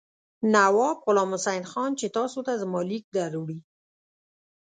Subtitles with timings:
[0.53, 3.59] نواب غلام حسین خان چې تاسو ته زما لیک دروړي.